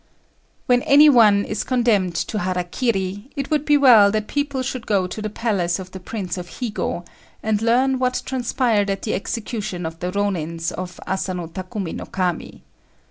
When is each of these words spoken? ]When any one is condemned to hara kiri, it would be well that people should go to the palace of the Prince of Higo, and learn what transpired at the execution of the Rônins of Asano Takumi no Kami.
]When 0.65 0.81
any 0.81 1.09
one 1.09 1.45
is 1.45 1.63
condemned 1.63 2.15
to 2.15 2.39
hara 2.39 2.63
kiri, 2.63 3.29
it 3.35 3.51
would 3.51 3.65
be 3.65 3.77
well 3.77 4.09
that 4.09 4.25
people 4.25 4.63
should 4.63 4.87
go 4.87 5.05
to 5.05 5.21
the 5.21 5.29
palace 5.29 5.77
of 5.77 5.91
the 5.91 5.99
Prince 5.99 6.39
of 6.39 6.47
Higo, 6.57 7.05
and 7.43 7.61
learn 7.61 7.99
what 7.99 8.23
transpired 8.25 8.89
at 8.89 9.03
the 9.03 9.13
execution 9.13 9.85
of 9.85 9.99
the 9.99 10.11
Rônins 10.11 10.71
of 10.71 10.99
Asano 11.05 11.45
Takumi 11.45 11.93
no 11.93 12.05
Kami. 12.05 12.63